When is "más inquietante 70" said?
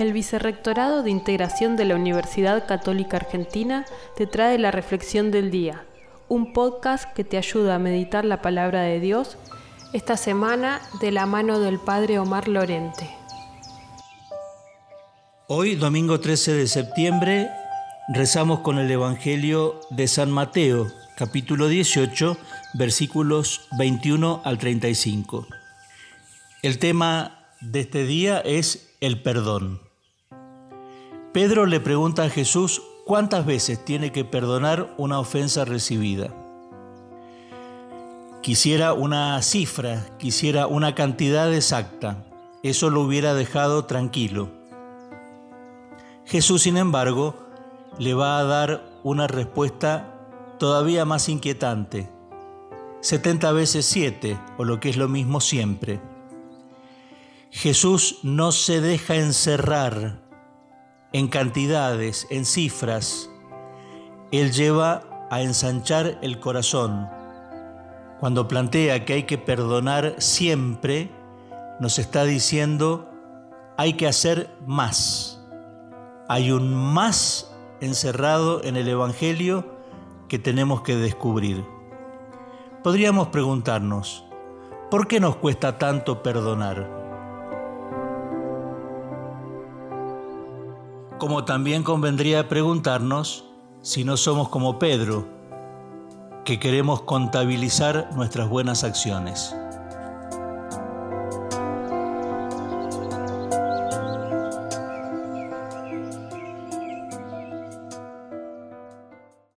51.04-53.52